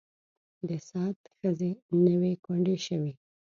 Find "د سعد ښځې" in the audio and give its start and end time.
0.67-1.71